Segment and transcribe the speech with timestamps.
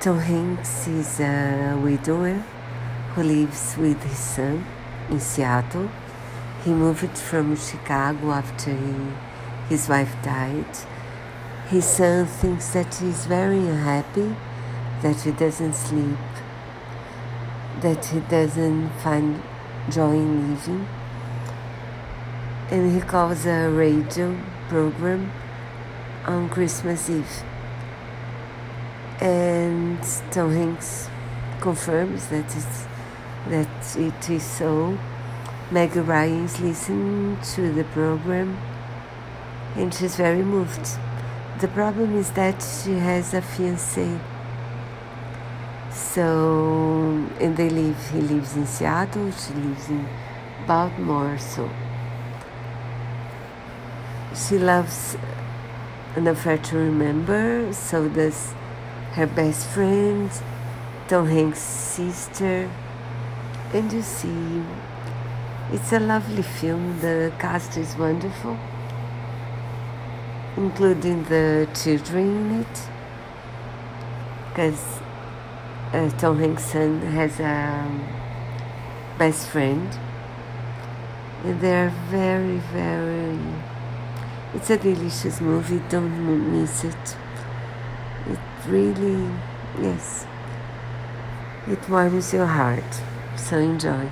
[0.00, 2.42] Tom Hanks is a widower
[3.12, 4.64] who lives with his son
[5.10, 5.90] in Seattle.
[6.64, 8.94] He moved from Chicago after he,
[9.68, 10.74] his wife died.
[11.68, 14.34] His son thinks that he's very unhappy,
[15.02, 16.16] that he doesn't sleep,
[17.82, 19.42] that he doesn't find
[19.90, 20.88] joy in living.
[22.70, 24.34] And he calls a radio
[24.70, 25.30] program
[26.24, 27.42] on Christmas Eve
[29.20, 29.49] and
[30.30, 31.08] Tom Hanks
[31.60, 32.86] confirms that it's,
[33.48, 34.98] that it is so.
[35.70, 36.86] Meg Ryan is
[37.54, 38.58] to the program
[39.76, 40.98] and she's very moved.
[41.60, 44.18] The problem is that she has a fiance.
[45.92, 50.08] So, and they live, he lives in Seattle, she lives in
[50.66, 51.70] Baltimore, so
[54.34, 55.16] she loves
[56.16, 58.54] an affair to remember, so does
[59.12, 60.30] her best friend,
[61.08, 62.70] Tom Hanks' sister,
[63.72, 64.62] and you see,
[65.72, 67.00] it's a lovely film.
[67.00, 68.56] The cast is wonderful,
[70.56, 72.88] including the children in it,
[74.48, 75.00] because
[75.92, 77.90] uh, Tom Hanks' has a
[79.18, 79.88] best friend,
[81.44, 83.38] and they're very, very.
[84.54, 85.82] It's a delicious movie.
[85.88, 87.16] Don't miss it
[88.26, 89.30] it really,
[89.80, 90.26] yes,
[91.66, 93.00] it warms your heart.
[93.36, 94.10] So enjoy.